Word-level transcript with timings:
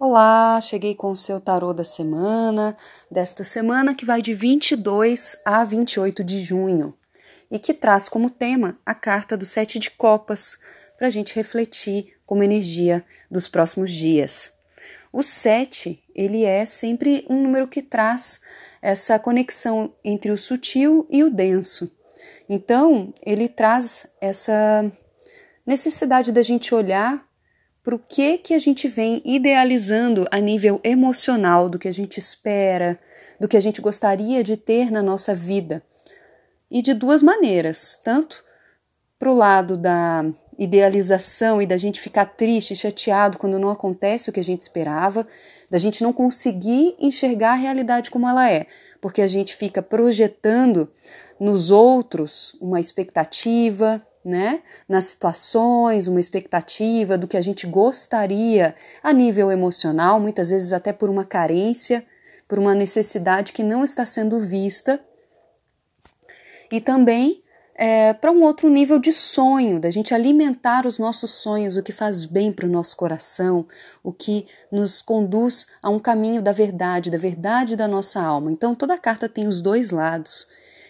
Olá, 0.00 0.60
cheguei 0.60 0.94
com 0.94 1.10
o 1.10 1.16
seu 1.16 1.40
tarô 1.40 1.72
da 1.72 1.82
semana, 1.82 2.76
desta 3.10 3.42
semana 3.42 3.96
que 3.96 4.04
vai 4.04 4.22
de 4.22 4.32
22 4.32 5.36
a 5.44 5.64
28 5.64 6.22
de 6.22 6.40
junho 6.40 6.96
e 7.50 7.58
que 7.58 7.74
traz 7.74 8.08
como 8.08 8.30
tema 8.30 8.78
a 8.86 8.94
carta 8.94 9.36
do 9.36 9.44
Sete 9.44 9.76
de 9.80 9.90
Copas, 9.90 10.56
para 10.96 11.08
a 11.08 11.10
gente 11.10 11.34
refletir 11.34 12.14
como 12.24 12.44
energia 12.44 13.04
dos 13.28 13.48
próximos 13.48 13.90
dias. 13.90 14.52
O 15.12 15.20
sete, 15.20 16.00
ele 16.14 16.44
é 16.44 16.64
sempre 16.64 17.26
um 17.28 17.42
número 17.42 17.66
que 17.66 17.82
traz 17.82 18.40
essa 18.80 19.18
conexão 19.18 19.92
entre 20.04 20.30
o 20.30 20.38
sutil 20.38 21.08
e 21.10 21.24
o 21.24 21.30
denso. 21.30 21.90
Então, 22.48 23.12
ele 23.20 23.48
traz 23.48 24.06
essa 24.20 24.92
necessidade 25.66 26.30
da 26.30 26.42
gente 26.42 26.72
olhar 26.72 27.27
para 27.88 27.96
o 27.96 27.98
que 27.98 28.36
que 28.36 28.52
a 28.52 28.58
gente 28.58 28.86
vem 28.86 29.22
idealizando 29.24 30.26
a 30.30 30.38
nível 30.38 30.78
emocional 30.84 31.70
do 31.70 31.78
que 31.78 31.88
a 31.88 31.92
gente 31.92 32.18
espera, 32.18 33.00
do 33.40 33.48
que 33.48 33.56
a 33.56 33.60
gente 33.60 33.80
gostaria 33.80 34.44
de 34.44 34.58
ter 34.58 34.90
na 34.90 35.00
nossa 35.00 35.34
vida. 35.34 35.82
E 36.70 36.82
de 36.82 36.92
duas 36.92 37.22
maneiras, 37.22 37.98
tanto 38.04 38.44
para 39.18 39.30
o 39.30 39.34
lado 39.34 39.74
da 39.74 40.22
idealização 40.58 41.62
e 41.62 41.66
da 41.66 41.78
gente 41.78 41.98
ficar 41.98 42.26
triste, 42.26 42.76
chateado 42.76 43.38
quando 43.38 43.58
não 43.58 43.70
acontece 43.70 44.28
o 44.28 44.34
que 44.34 44.40
a 44.40 44.44
gente 44.44 44.60
esperava, 44.60 45.26
da 45.70 45.78
gente 45.78 46.02
não 46.02 46.12
conseguir 46.12 46.94
enxergar 46.98 47.52
a 47.52 47.54
realidade 47.54 48.10
como 48.10 48.28
ela 48.28 48.50
é, 48.50 48.66
porque 49.00 49.22
a 49.22 49.26
gente 49.26 49.56
fica 49.56 49.80
projetando 49.80 50.92
nos 51.40 51.70
outros 51.70 52.54
uma 52.60 52.80
expectativa, 52.80 54.06
né? 54.28 54.62
Nas 54.86 55.06
situações, 55.06 56.06
uma 56.06 56.20
expectativa 56.20 57.16
do 57.16 57.26
que 57.26 57.36
a 57.36 57.40
gente 57.40 57.66
gostaria 57.66 58.74
a 59.02 59.12
nível 59.12 59.50
emocional, 59.50 60.20
muitas 60.20 60.50
vezes 60.50 60.72
até 60.72 60.92
por 60.92 61.08
uma 61.08 61.24
carência, 61.24 62.04
por 62.46 62.58
uma 62.58 62.74
necessidade 62.74 63.52
que 63.52 63.62
não 63.62 63.82
está 63.82 64.04
sendo 64.04 64.38
vista. 64.38 65.00
E 66.70 66.80
também 66.80 67.42
é, 67.74 68.12
para 68.12 68.32
um 68.32 68.42
outro 68.42 68.68
nível 68.68 68.98
de 68.98 69.12
sonho, 69.12 69.78
da 69.78 69.88
gente 69.88 70.12
alimentar 70.12 70.84
os 70.84 70.98
nossos 70.98 71.30
sonhos, 71.30 71.76
o 71.76 71.82
que 71.82 71.92
faz 71.92 72.24
bem 72.24 72.52
para 72.52 72.66
o 72.66 72.70
nosso 72.70 72.96
coração, 72.96 73.66
o 74.02 74.12
que 74.12 74.46
nos 74.70 75.00
conduz 75.00 75.68
a 75.80 75.88
um 75.88 76.00
caminho 76.00 76.42
da 76.42 76.50
verdade, 76.50 77.08
da 77.08 77.16
verdade 77.16 77.76
da 77.76 77.86
nossa 77.86 78.20
alma. 78.20 78.50
Então, 78.50 78.74
toda 78.74 78.98
carta 78.98 79.28
tem 79.28 79.46
os 79.46 79.62
dois 79.62 79.90
lados. 79.90 80.46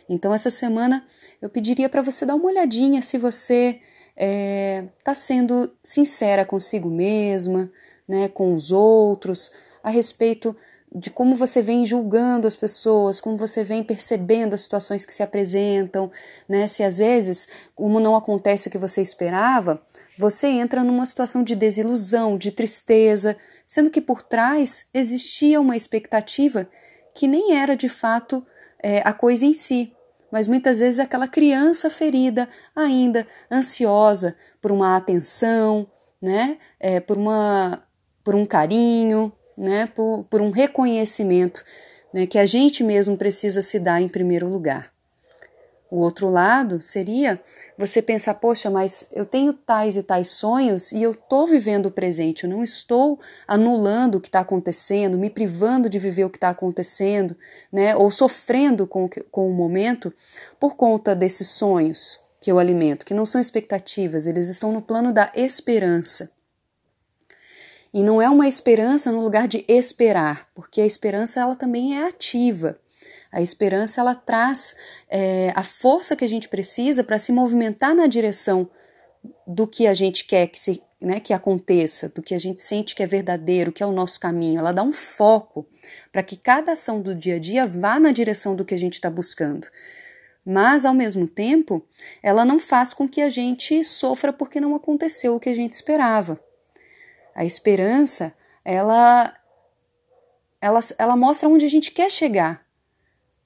Então, 0.08 0.32
essa 0.32 0.50
semana 0.50 1.04
eu 1.40 1.50
pediria 1.50 1.88
para 1.88 2.02
você 2.02 2.24
dar 2.24 2.34
uma 2.34 2.46
olhadinha 2.46 3.02
se 3.02 3.18
você 3.18 3.80
está 3.80 3.82
é, 4.16 4.88
tá 5.04 5.14
sendo 5.14 5.70
sincera 5.82 6.44
consigo 6.44 6.88
mesma, 6.88 7.70
né, 8.08 8.28
com 8.28 8.54
os 8.54 8.72
outros, 8.72 9.52
a 9.82 9.90
respeito 9.90 10.56
de 10.94 11.10
como 11.10 11.36
você 11.36 11.60
vem 11.60 11.84
julgando 11.84 12.46
as 12.46 12.56
pessoas, 12.56 13.20
como 13.20 13.36
você 13.36 13.62
vem 13.62 13.82
percebendo 13.82 14.54
as 14.54 14.62
situações 14.62 15.04
que 15.04 15.12
se 15.12 15.22
apresentam, 15.22 16.10
né? 16.48 16.66
Se 16.66 16.82
às 16.82 16.96
vezes, 16.98 17.46
como 17.74 18.00
não 18.00 18.16
acontece 18.16 18.68
o 18.68 18.70
que 18.70 18.78
você 18.78 19.02
esperava, 19.02 19.82
você 20.18 20.46
entra 20.46 20.82
numa 20.82 21.04
situação 21.04 21.42
de 21.42 21.54
desilusão, 21.54 22.38
de 22.38 22.50
tristeza, 22.50 23.36
sendo 23.66 23.90
que 23.90 24.00
por 24.00 24.22
trás 24.22 24.86
existia 24.94 25.60
uma 25.60 25.76
expectativa 25.76 26.66
que 27.14 27.28
nem 27.28 27.56
era 27.56 27.76
de 27.76 27.88
fato 27.88 28.44
é, 28.82 29.02
a 29.04 29.12
coisa 29.12 29.44
em 29.44 29.52
si 29.52 29.92
mas 30.30 30.46
muitas 30.46 30.80
vezes 30.80 30.98
é 30.98 31.02
aquela 31.02 31.28
criança 31.28 31.88
ferida, 31.88 32.48
ainda 32.74 33.26
ansiosa 33.50 34.36
por 34.60 34.72
uma 34.72 34.96
atenção, 34.96 35.86
né? 36.20 36.58
É, 36.78 37.00
por, 37.00 37.16
uma, 37.16 37.82
por 38.24 38.34
um 38.34 38.44
carinho, 38.44 39.32
né? 39.56 39.86
por, 39.86 40.24
por 40.30 40.40
um 40.40 40.50
reconhecimento 40.50 41.64
né? 42.12 42.26
que 42.26 42.38
a 42.38 42.46
gente 42.46 42.84
mesmo 42.84 43.16
precisa 43.16 43.60
se 43.60 43.78
dar 43.78 44.00
em 44.00 44.08
primeiro 44.08 44.48
lugar. 44.48 44.92
O 45.90 46.00
outro 46.00 46.28
lado 46.28 46.82
seria 46.82 47.40
você 47.78 48.02
pensar, 48.02 48.34
poxa, 48.34 48.68
mas 48.68 49.08
eu 49.10 49.24
tenho 49.24 49.54
tais 49.54 49.96
e 49.96 50.02
tais 50.02 50.28
sonhos 50.28 50.92
e 50.92 51.02
eu 51.02 51.12
estou 51.12 51.46
vivendo 51.46 51.86
o 51.86 51.90
presente, 51.90 52.44
eu 52.44 52.50
não 52.50 52.62
estou 52.62 53.18
anulando 53.46 54.16
o 54.16 54.20
que 54.20 54.28
está 54.28 54.40
acontecendo, 54.40 55.16
me 55.16 55.30
privando 55.30 55.88
de 55.88 55.98
viver 55.98 56.24
o 56.24 56.30
que 56.30 56.36
está 56.36 56.50
acontecendo, 56.50 57.34
né? 57.72 57.96
Ou 57.96 58.10
sofrendo 58.10 58.86
com, 58.86 59.08
com 59.30 59.48
o 59.48 59.54
momento 59.54 60.12
por 60.60 60.76
conta 60.76 61.14
desses 61.14 61.48
sonhos 61.48 62.20
que 62.38 62.52
eu 62.52 62.58
alimento, 62.58 63.06
que 63.06 63.14
não 63.14 63.24
são 63.24 63.40
expectativas, 63.40 64.26
eles 64.26 64.48
estão 64.48 64.72
no 64.72 64.82
plano 64.82 65.10
da 65.10 65.32
esperança. 65.34 66.30
E 67.92 68.02
não 68.02 68.20
é 68.20 68.28
uma 68.28 68.46
esperança 68.46 69.10
no 69.10 69.20
lugar 69.20 69.48
de 69.48 69.64
esperar, 69.66 70.48
porque 70.54 70.82
a 70.82 70.86
esperança 70.86 71.40
ela 71.40 71.56
também 71.56 71.98
é 71.98 72.06
ativa. 72.06 72.78
A 73.30 73.42
esperança 73.42 74.00
ela 74.00 74.14
traz 74.14 74.74
é, 75.08 75.52
a 75.54 75.62
força 75.62 76.16
que 76.16 76.24
a 76.24 76.28
gente 76.28 76.48
precisa 76.48 77.04
para 77.04 77.18
se 77.18 77.30
movimentar 77.30 77.94
na 77.94 78.06
direção 78.06 78.70
do 79.46 79.66
que 79.66 79.86
a 79.86 79.94
gente 79.94 80.24
quer 80.24 80.46
que, 80.46 80.58
se, 80.58 80.82
né, 81.00 81.20
que 81.20 81.32
aconteça, 81.32 82.08
do 82.08 82.22
que 82.22 82.34
a 82.34 82.38
gente 82.38 82.62
sente 82.62 82.94
que 82.94 83.02
é 83.02 83.06
verdadeiro, 83.06 83.72
que 83.72 83.82
é 83.82 83.86
o 83.86 83.92
nosso 83.92 84.18
caminho. 84.18 84.58
Ela 84.58 84.72
dá 84.72 84.82
um 84.82 84.92
foco 84.92 85.66
para 86.10 86.22
que 86.22 86.36
cada 86.36 86.72
ação 86.72 87.00
do 87.00 87.14
dia 87.14 87.36
a 87.36 87.38
dia 87.38 87.66
vá 87.66 88.00
na 88.00 88.12
direção 88.12 88.56
do 88.56 88.64
que 88.64 88.74
a 88.74 88.78
gente 88.78 88.94
está 88.94 89.10
buscando. 89.10 89.68
Mas, 90.44 90.86
ao 90.86 90.94
mesmo 90.94 91.28
tempo, 91.28 91.86
ela 92.22 92.44
não 92.44 92.58
faz 92.58 92.94
com 92.94 93.06
que 93.06 93.20
a 93.20 93.28
gente 93.28 93.84
sofra 93.84 94.32
porque 94.32 94.60
não 94.60 94.74
aconteceu 94.74 95.34
o 95.34 95.40
que 95.40 95.50
a 95.50 95.54
gente 95.54 95.74
esperava. 95.74 96.40
A 97.34 97.44
esperança, 97.44 98.34
ela, 98.64 99.34
ela, 100.60 100.80
ela 100.98 101.16
mostra 101.16 101.48
onde 101.48 101.66
a 101.66 101.68
gente 101.68 101.90
quer 101.90 102.10
chegar, 102.10 102.66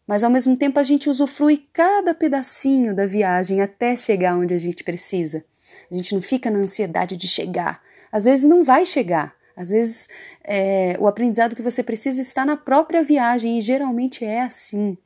mas 0.06 0.24
ao 0.24 0.30
mesmo 0.30 0.56
tempo 0.56 0.78
a 0.78 0.82
gente 0.82 1.08
usufrui 1.08 1.66
cada 1.72 2.14
pedacinho 2.14 2.94
da 2.94 3.06
viagem 3.06 3.60
até 3.60 3.94
chegar 3.96 4.36
onde 4.36 4.54
a 4.54 4.58
gente 4.58 4.84
precisa. 4.84 5.44
A 5.90 5.94
gente 5.94 6.14
não 6.14 6.22
fica 6.22 6.50
na 6.50 6.58
ansiedade 6.58 7.16
de 7.16 7.28
chegar. 7.28 7.80
Às 8.10 8.24
vezes 8.24 8.44
não 8.44 8.64
vai 8.64 8.84
chegar. 8.84 9.34
Às 9.56 9.70
vezes 9.70 10.08
é, 10.42 10.96
o 10.98 11.06
aprendizado 11.06 11.54
que 11.54 11.62
você 11.62 11.82
precisa 11.82 12.20
está 12.20 12.44
na 12.44 12.56
própria 12.56 13.02
viagem 13.02 13.58
e 13.58 13.62
geralmente 13.62 14.24
é 14.24 14.42
assim. 14.42 14.96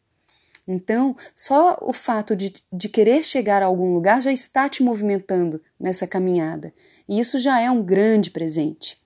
Então, 0.68 1.16
só 1.34 1.78
o 1.80 1.92
fato 1.92 2.34
de, 2.34 2.54
de 2.72 2.88
querer 2.88 3.22
chegar 3.22 3.62
a 3.62 3.66
algum 3.66 3.94
lugar 3.94 4.20
já 4.20 4.32
está 4.32 4.68
te 4.68 4.82
movimentando 4.82 5.62
nessa 5.78 6.06
caminhada. 6.06 6.74
E 7.08 7.20
isso 7.20 7.38
já 7.38 7.60
é 7.60 7.70
um 7.70 7.82
grande 7.82 8.30
presente. 8.30 9.00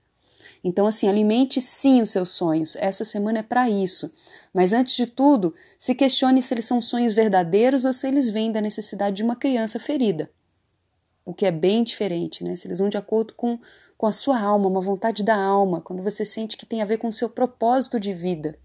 Então, 0.63 0.87
assim, 0.87 1.09
alimente 1.09 1.61
sim 1.61 2.03
os 2.03 2.11
seus 2.11 2.31
sonhos. 2.31 2.77
Essa 2.77 3.05
semana 3.05 3.39
é 3.39 3.43
para 3.43 3.69
isso. 3.69 4.13
Mas 4.53 4.73
antes 4.73 4.97
de 4.97 5.07
tudo, 5.07 5.55
se 5.79 5.95
questione 5.95 6.43
se 6.43 6.53
eles 6.53 6.65
são 6.65 6.83
sonhos 6.83 7.15
verdadeiros 7.15 7.85
ou 7.85 7.93
se 7.93 8.07
eles 8.07 8.31
vêm 8.31 8.53
da 8.53 8.61
necessidade 8.61 9.17
de 9.17 9.23
uma 9.23 9.37
criança 9.37 9.79
ferida. 9.79 10.31
O 11.25 11.33
que 11.33 11.47
é 11.47 11.51
bem 11.51 11.83
diferente, 11.83 12.43
né? 12.43 12.57
Se 12.57 12.67
eles 12.67 12.79
vão 12.79 12.89
de 12.89 12.97
acordo 12.97 13.35
com, 13.35 13.59
com 13.97 14.07
a 14.07 14.13
sua 14.13 14.41
alma, 14.41 14.69
uma 14.69 14.81
vontade 14.81 15.23
da 15.23 15.37
alma, 15.37 15.81
quando 15.81 16.03
você 16.03 16.25
sente 16.25 16.57
que 16.57 16.67
tem 16.67 16.83
a 16.83 16.87
ver 16.87 16.99
com 16.99 17.09
o 17.09 17.13
seu 17.13 17.29
propósito 17.29 18.01
de 18.01 18.13
vida. 18.13 18.59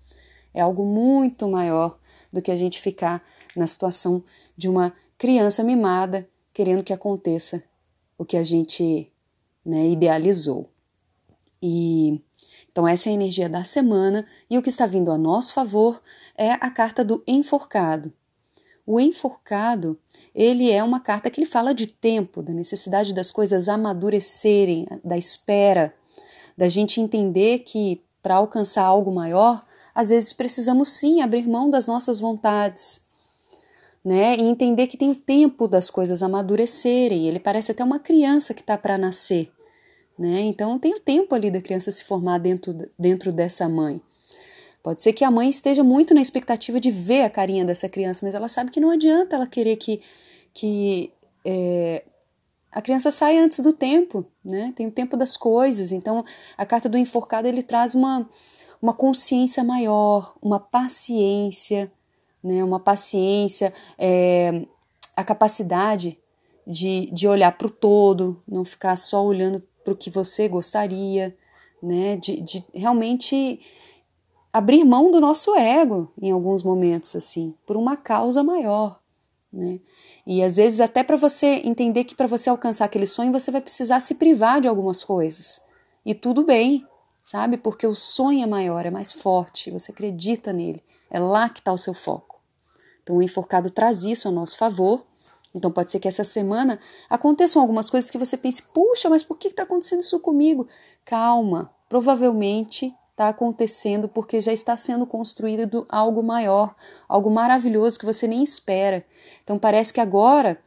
É 0.54 0.62
algo 0.62 0.86
muito 0.86 1.48
maior 1.48 1.98
do 2.32 2.42
que 2.42 2.52
a 2.52 2.56
gente 2.56 2.82
ficar 2.82 3.24
na 3.56 3.68
situação 3.68 4.24
de 4.58 4.68
uma 4.68 4.94
criança 5.18 5.64
mimada 5.64 6.28
querendo 6.54 6.84
que 6.84 6.94
aconteça 6.94 7.64
o 8.18 8.24
que 8.24 8.38
a 8.38 8.44
gente 8.44 9.12
né, 9.66 9.88
idealizou. 9.90 10.70
E 11.62 12.22
então, 12.76 12.86
essa 12.86 13.08
é 13.08 13.12
a 13.12 13.16
energia 13.16 13.48
da 13.48 13.64
semana 13.64 14.28
e 14.50 14.58
o 14.58 14.62
que 14.62 14.68
está 14.68 14.86
vindo 14.86 15.10
a 15.10 15.18
nosso 15.18 15.54
favor 15.54 16.02
é 16.38 16.52
a 16.52 16.70
carta 16.70 17.06
do 17.06 17.24
enforcado. 17.26 18.12
O 18.86 19.00
enforcado, 19.00 19.98
ele 20.36 20.70
é 20.70 20.84
uma 20.84 21.00
carta 21.00 21.30
que 21.30 21.40
ele 21.40 21.48
fala 21.48 21.74
de 21.74 21.88
tempo, 21.88 22.44
da 22.44 22.52
necessidade 22.52 23.14
das 23.14 23.32
coisas 23.32 23.70
amadurecerem, 23.70 24.86
da 25.06 25.18
espera, 25.18 25.96
da 26.58 26.68
gente 26.68 27.00
entender 27.00 27.60
que 27.60 28.04
para 28.22 28.36
alcançar 28.36 28.84
algo 28.84 29.10
maior, 29.10 29.66
às 29.96 30.10
vezes 30.10 30.34
precisamos 30.34 30.90
sim 30.90 31.22
abrir 31.22 31.48
mão 31.48 31.70
das 31.70 31.88
nossas 31.88 32.20
vontades, 32.20 33.06
né? 34.04 34.36
E 34.36 34.42
entender 34.42 34.88
que 34.88 34.98
tem 34.98 35.12
o 35.12 35.16
tempo 35.16 35.66
das 35.66 35.90
coisas 35.90 36.22
amadurecerem. 36.22 37.26
Ele 37.26 37.40
parece 37.40 37.72
até 37.72 37.86
uma 37.86 38.00
criança 38.00 38.54
que 38.54 38.60
está 38.60 38.78
para 38.78 38.98
nascer. 38.98 39.55
Né? 40.18 40.42
Então 40.42 40.80
tem 40.80 40.94
o 40.94 41.00
tempo 41.00 41.36
ali 41.36 41.52
da 41.52 41.62
criança 41.62 41.92
se 41.92 42.04
formar 42.04 42.38
dentro, 42.38 42.90
dentro 42.98 43.32
dessa 43.32 43.68
mãe. 43.68 44.02
Pode 44.82 45.02
ser 45.02 45.14
que 45.14 45.24
a 45.26 45.32
mãe 45.32 45.50
esteja 45.50 45.84
muito 45.84 46.14
na 46.14 46.22
expectativa 46.22 46.80
de 46.80 46.92
ver 46.92 47.24
a 47.24 47.30
carinha 47.30 47.66
dessa 47.66 47.90
criança, 47.90 48.26
mas 48.26 48.36
ela 48.36 48.48
sabe 48.48 48.72
que 48.72 48.80
não 48.80 48.92
adianta 48.92 49.36
ela 49.36 49.48
querer 49.48 49.78
que, 49.78 50.00
que 50.54 51.12
é, 51.44 52.04
a 52.72 52.82
criança 52.82 53.10
saia 53.10 53.44
antes 53.44 53.62
do 53.62 53.74
tempo, 53.74 54.26
né? 54.44 54.74
Tem 54.76 54.86
o 54.86 54.92
tempo 54.92 55.18
das 55.18 55.36
coisas. 55.36 55.92
Então 55.92 56.24
a 56.58 56.66
carta 56.66 56.88
do 56.88 56.98
enforcado 56.98 57.48
ele 57.48 57.64
traz 57.64 57.96
uma, 57.96 58.30
uma 58.82 58.94
consciência 58.94 59.64
maior, 59.64 60.36
uma 60.42 60.60
paciência, 60.60 61.92
né? 62.44 62.64
Uma 62.64 62.80
paciência, 62.80 63.74
é, 63.98 64.66
a 65.16 65.24
capacidade 65.24 66.18
de, 66.66 67.10
de 67.12 67.28
olhar 67.28 67.58
para 67.58 67.68
o 67.68 67.72
todo, 67.72 68.42
não 68.48 68.64
ficar 68.64 68.96
só 68.98 69.26
olhando 69.26 69.64
para 69.86 69.94
o 69.94 69.96
que 69.96 70.10
você 70.10 70.50
gostaria, 70.50 71.38
né? 71.82 72.18
De, 72.18 72.42
de 72.42 72.66
realmente 72.74 73.62
abrir 74.52 74.84
mão 74.84 75.12
do 75.12 75.22
nosso 75.22 75.56
ego 75.56 76.12
em 76.20 76.32
alguns 76.32 76.64
momentos, 76.64 77.16
assim, 77.16 77.54
por 77.66 77.78
uma 77.78 77.96
causa 77.96 78.44
maior, 78.44 79.00
né? 79.54 79.80
E 80.26 80.42
às 80.42 80.58
vezes 80.58 80.82
até 80.82 81.04
para 81.04 81.16
você 81.16 81.62
entender 81.64 82.04
que 82.04 82.16
para 82.16 82.26
você 82.26 82.50
alcançar 82.50 82.86
aquele 82.86 83.06
sonho 83.06 83.32
você 83.32 83.52
vai 83.52 83.62
precisar 83.62 84.00
se 84.00 84.16
privar 84.16 84.60
de 84.60 84.68
algumas 84.68 85.04
coisas. 85.04 85.62
E 86.04 86.16
tudo 86.16 86.44
bem, 86.44 86.86
sabe? 87.24 87.58
Porque 87.58 87.86
o 87.86 87.94
sonho 87.94 88.44
é 88.44 88.48
maior, 88.48 88.86
é 88.86 88.92
mais 88.92 89.12
forte, 89.12 89.70
você 89.70 89.92
acredita 89.92 90.52
nele. 90.52 90.84
É 91.12 91.20
lá 91.20 91.48
que 91.48 91.60
está 91.60 91.72
o 91.72 91.78
seu 91.78 91.94
foco. 91.94 92.42
Então 93.04 93.18
o 93.18 93.22
enforcado 93.22 93.70
traz 93.70 94.04
isso 94.04 94.28
a 94.28 94.32
nosso 94.32 94.58
favor. 94.58 95.06
Então 95.56 95.72
pode 95.72 95.90
ser 95.90 96.02
que 96.02 96.08
essa 96.08 96.26
semana 96.26 96.80
aconteçam 97.10 97.62
algumas 97.62 97.90
coisas 97.90 98.12
que 98.12 98.18
você 98.18 98.36
pense, 98.36 98.62
puxa, 98.62 99.10
mas 99.10 99.24
por 99.24 99.38
que 99.38 99.48
está 99.48 99.64
acontecendo 99.64 100.02
isso 100.02 100.20
comigo? 100.20 100.68
Calma, 101.06 101.74
provavelmente 101.88 102.94
está 103.12 103.30
acontecendo 103.30 104.10
porque 104.10 104.42
já 104.42 104.52
está 104.52 104.76
sendo 104.76 105.08
construído 105.08 105.86
algo 105.88 106.22
maior, 106.22 106.76
algo 107.08 107.32
maravilhoso 107.32 107.98
que 107.98 108.06
você 108.06 108.28
nem 108.28 108.44
espera. 108.44 109.06
Então 109.42 109.58
parece 109.58 109.94
que 109.94 110.02
agora, 110.02 110.60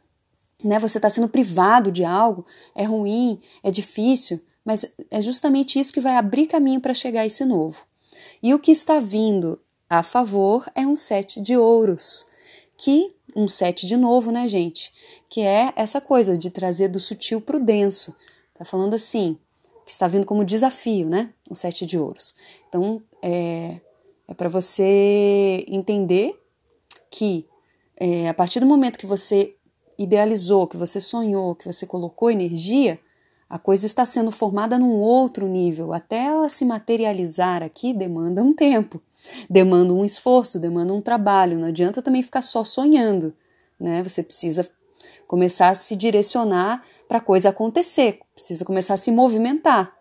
né, 0.63 0.79
você 0.79 0.97
está 0.97 1.07
sendo 1.07 1.29
privado 1.29 1.91
de 1.91 2.03
algo, 2.03 2.43
é 2.73 2.83
ruim, 2.83 3.39
é 3.61 3.69
difícil, 3.69 4.41
mas 4.65 4.87
é 5.11 5.21
justamente 5.21 5.79
isso 5.79 5.93
que 5.93 6.01
vai 6.01 6.15
abrir 6.17 6.47
caminho 6.47 6.81
para 6.81 6.95
chegar 6.95 7.27
esse 7.27 7.45
novo. 7.45 7.83
E 8.41 8.55
o 8.55 8.59
que 8.59 8.71
está 8.71 8.99
vindo 8.99 9.61
a 9.87 10.01
favor 10.01 10.65
é 10.73 10.87
um 10.87 10.95
sete 10.95 11.39
de 11.39 11.55
ouros, 11.55 12.25
que 12.75 13.13
um 13.35 13.47
sete 13.47 13.85
de 13.85 13.97
novo, 13.97 14.31
né, 14.31 14.47
gente? 14.47 14.91
Que 15.29 15.41
é 15.41 15.73
essa 15.75 16.01
coisa 16.01 16.37
de 16.37 16.49
trazer 16.49 16.87
do 16.87 16.99
sutil 16.99 17.39
para 17.41 17.57
o 17.57 17.63
denso. 17.63 18.15
Tá 18.53 18.65
falando 18.65 18.93
assim, 18.93 19.37
que 19.85 19.91
está 19.91 20.07
vindo 20.07 20.25
como 20.25 20.45
desafio, 20.45 21.07
né? 21.07 21.33
O 21.49 21.55
sete 21.55 21.85
de 21.85 21.97
ouros. 21.97 22.35
Então, 22.67 23.01
é, 23.21 23.79
é 24.27 24.33
para 24.33 24.49
você 24.49 25.65
entender 25.67 26.39
que 27.09 27.47
é, 27.99 28.29
a 28.29 28.33
partir 28.33 28.59
do 28.59 28.65
momento 28.65 28.97
que 28.97 29.05
você 29.05 29.55
idealizou, 29.97 30.67
que 30.67 30.77
você 30.77 31.01
sonhou, 31.01 31.55
que 31.55 31.65
você 31.65 31.85
colocou 31.85 32.31
energia, 32.31 32.99
a 33.49 33.57
coisa 33.57 33.87
está 33.87 34.05
sendo 34.05 34.29
formada 34.29 34.77
num 34.77 34.99
outro 35.01 35.47
nível. 35.47 35.91
Até 35.91 36.25
ela 36.25 36.47
se 36.49 36.63
materializar 36.63 37.63
aqui 37.63 37.93
demanda 37.93 38.43
um 38.43 38.53
tempo, 38.53 39.01
demanda 39.49 39.91
um 39.91 40.05
esforço, 40.05 40.59
demanda 40.59 40.93
um 40.93 41.01
trabalho. 41.01 41.57
Não 41.57 41.67
adianta 41.67 42.01
também 42.01 42.21
ficar 42.21 42.43
só 42.43 42.63
sonhando, 42.63 43.33
né? 43.79 44.03
Você 44.03 44.21
precisa 44.21 44.69
começar 45.27 45.69
a 45.69 45.75
se 45.75 45.95
direcionar 45.95 46.83
para 47.07 47.17
a 47.17 47.21
coisa 47.21 47.49
acontecer, 47.49 48.19
precisa 48.35 48.63
começar 48.63 48.93
a 48.93 48.97
se 48.97 49.11
movimentar. 49.11 49.95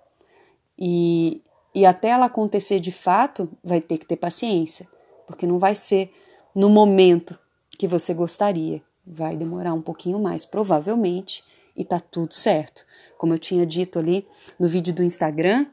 E, 0.79 1.41
e 1.75 1.87
até 1.87 2.09
ela 2.09 2.27
acontecer 2.27 2.79
de 2.81 2.93
fato, 2.93 3.49
vai 3.65 3.81
ter 3.81 3.97
que 3.97 4.07
ter 4.07 4.17
paciência, 4.17 4.87
porque 5.27 5.47
não 5.47 5.59
vai 5.59 5.75
ser 5.75 6.13
no 6.55 6.69
momento 6.69 7.39
que 7.79 7.89
você 7.89 8.13
gostaria. 8.13 8.83
Vai 9.07 9.37
demorar 9.37 9.73
um 9.73 9.81
pouquinho 9.81 10.19
mais, 10.19 10.45
provavelmente, 10.45 11.43
e 11.79 11.85
tá 11.85 11.99
tudo 11.99 12.35
certo. 12.35 12.85
Como 13.17 13.33
eu 13.33 13.39
tinha 13.39 13.65
dito 13.65 13.99
ali 13.99 14.27
no 14.59 14.69
vídeo 14.69 14.93
do 14.93 15.03
Instagram, 15.03 15.65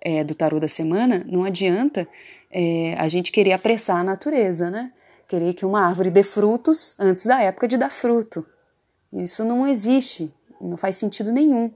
é, 0.00 0.24
do 0.24 0.34
Tarô 0.34 0.58
da 0.58 0.68
Semana, 0.68 1.22
não 1.28 1.44
adianta 1.44 2.08
é, 2.50 2.94
a 2.96 3.08
gente 3.08 3.30
querer 3.30 3.52
apressar 3.52 3.98
a 3.98 4.04
natureza, 4.04 4.70
né? 4.70 4.92
Querer 5.26 5.52
que 5.52 5.66
uma 5.66 5.86
árvore 5.86 6.10
dê 6.10 6.22
frutos 6.22 6.94
antes 6.98 7.26
da 7.26 7.42
época 7.42 7.68
de 7.68 7.76
dar 7.76 7.90
fruto. 7.90 8.46
Isso 9.12 9.44
não 9.44 9.66
existe 9.66 10.32
não 10.60 10.76
faz 10.76 10.96
sentido 10.96 11.32
nenhum. 11.32 11.70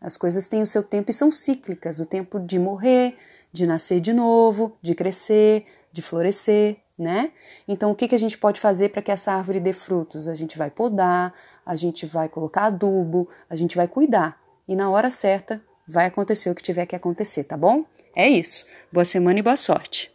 As 0.00 0.16
coisas 0.16 0.48
têm 0.48 0.62
o 0.62 0.66
seu 0.66 0.82
tempo 0.82 1.10
e 1.10 1.14
são 1.14 1.30
cíclicas 1.30 2.00
o 2.00 2.06
tempo 2.06 2.38
de 2.38 2.58
morrer, 2.58 3.16
de 3.52 3.66
nascer 3.66 4.00
de 4.00 4.12
novo, 4.12 4.76
de 4.82 4.94
crescer, 4.94 5.64
de 5.92 6.02
florescer, 6.02 6.76
né? 6.98 7.32
Então, 7.66 7.90
o 7.90 7.94
que, 7.94 8.08
que 8.08 8.14
a 8.14 8.18
gente 8.18 8.38
pode 8.38 8.60
fazer 8.60 8.90
para 8.90 9.02
que 9.02 9.10
essa 9.10 9.32
árvore 9.32 9.60
dê 9.60 9.72
frutos? 9.72 10.28
A 10.28 10.34
gente 10.34 10.56
vai 10.56 10.70
podar, 10.70 11.34
a 11.66 11.74
gente 11.74 12.06
vai 12.06 12.28
colocar 12.28 12.66
adubo, 12.66 13.28
a 13.50 13.56
gente 13.56 13.76
vai 13.76 13.88
cuidar. 13.88 14.40
E 14.68 14.76
na 14.76 14.88
hora 14.90 15.10
certa 15.10 15.60
vai 15.86 16.06
acontecer 16.06 16.50
o 16.50 16.54
que 16.54 16.62
tiver 16.62 16.86
que 16.86 16.96
acontecer, 16.96 17.44
tá 17.44 17.56
bom? 17.56 17.84
É 18.14 18.28
isso. 18.28 18.66
Boa 18.92 19.04
semana 19.04 19.38
e 19.40 19.42
boa 19.42 19.56
sorte. 19.56 20.13